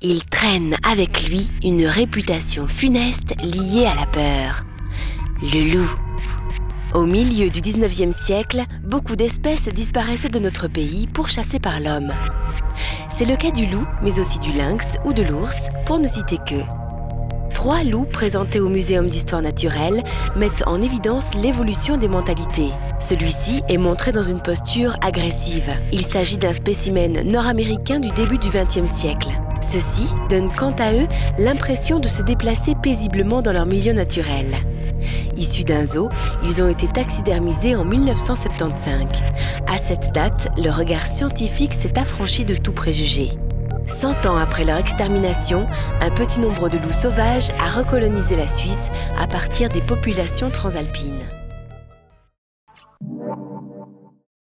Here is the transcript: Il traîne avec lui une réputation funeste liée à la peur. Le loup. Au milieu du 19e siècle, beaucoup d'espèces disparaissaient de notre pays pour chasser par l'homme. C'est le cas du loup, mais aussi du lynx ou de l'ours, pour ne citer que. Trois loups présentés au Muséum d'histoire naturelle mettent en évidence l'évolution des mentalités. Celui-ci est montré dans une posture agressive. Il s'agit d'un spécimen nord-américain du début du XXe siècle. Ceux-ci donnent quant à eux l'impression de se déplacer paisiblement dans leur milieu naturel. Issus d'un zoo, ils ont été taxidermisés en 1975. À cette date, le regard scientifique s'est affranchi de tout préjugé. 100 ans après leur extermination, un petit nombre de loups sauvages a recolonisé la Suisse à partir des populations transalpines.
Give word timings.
Il 0.00 0.24
traîne 0.24 0.76
avec 0.90 1.28
lui 1.28 1.50
une 1.62 1.86
réputation 1.86 2.66
funeste 2.66 3.34
liée 3.40 3.86
à 3.86 3.94
la 3.94 4.06
peur. 4.06 4.64
Le 5.42 5.74
loup. 5.74 5.94
Au 6.94 7.06
milieu 7.06 7.50
du 7.50 7.60
19e 7.60 8.12
siècle, 8.12 8.64
beaucoup 8.84 9.16
d'espèces 9.16 9.68
disparaissaient 9.68 10.28
de 10.28 10.38
notre 10.38 10.68
pays 10.68 11.06
pour 11.06 11.28
chasser 11.28 11.60
par 11.60 11.80
l'homme. 11.80 12.12
C'est 13.10 13.24
le 13.24 13.36
cas 13.36 13.50
du 13.50 13.66
loup, 13.66 13.86
mais 14.02 14.18
aussi 14.18 14.38
du 14.38 14.52
lynx 14.52 14.96
ou 15.04 15.12
de 15.12 15.22
l'ours, 15.22 15.68
pour 15.86 16.00
ne 16.00 16.08
citer 16.08 16.38
que. 16.38 16.81
Trois 17.62 17.84
loups 17.84 18.06
présentés 18.06 18.58
au 18.58 18.68
Muséum 18.68 19.08
d'histoire 19.08 19.40
naturelle 19.40 20.02
mettent 20.34 20.64
en 20.66 20.82
évidence 20.82 21.32
l'évolution 21.36 21.96
des 21.96 22.08
mentalités. 22.08 22.70
Celui-ci 22.98 23.62
est 23.68 23.78
montré 23.78 24.10
dans 24.10 24.24
une 24.24 24.42
posture 24.42 24.96
agressive. 25.00 25.70
Il 25.92 26.04
s'agit 26.04 26.38
d'un 26.38 26.52
spécimen 26.52 27.22
nord-américain 27.22 28.00
du 28.00 28.08
début 28.08 28.38
du 28.38 28.48
XXe 28.48 28.90
siècle. 28.90 29.28
Ceux-ci 29.60 30.12
donnent 30.28 30.50
quant 30.50 30.74
à 30.80 30.92
eux 30.92 31.06
l'impression 31.38 32.00
de 32.00 32.08
se 32.08 32.24
déplacer 32.24 32.74
paisiblement 32.82 33.42
dans 33.42 33.52
leur 33.52 33.66
milieu 33.66 33.92
naturel. 33.92 34.56
Issus 35.36 35.62
d'un 35.62 35.86
zoo, 35.86 36.08
ils 36.44 36.60
ont 36.64 36.68
été 36.68 36.88
taxidermisés 36.88 37.76
en 37.76 37.84
1975. 37.84 39.04
À 39.68 39.78
cette 39.78 40.12
date, 40.12 40.48
le 40.56 40.70
regard 40.70 41.06
scientifique 41.06 41.74
s'est 41.74 41.96
affranchi 41.96 42.44
de 42.44 42.56
tout 42.56 42.72
préjugé. 42.72 43.30
100 43.86 44.26
ans 44.26 44.36
après 44.36 44.64
leur 44.64 44.78
extermination, 44.78 45.66
un 46.00 46.10
petit 46.10 46.40
nombre 46.40 46.68
de 46.68 46.78
loups 46.78 46.92
sauvages 46.92 47.50
a 47.60 47.68
recolonisé 47.70 48.36
la 48.36 48.46
Suisse 48.46 48.90
à 49.18 49.26
partir 49.26 49.68
des 49.68 49.82
populations 49.82 50.50
transalpines. 50.50 51.22